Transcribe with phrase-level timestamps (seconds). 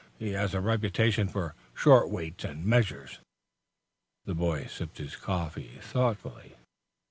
[0.17, 3.19] He has a reputation for short weights and measures."
[4.25, 6.55] The boy sipped his coffee thoughtfully.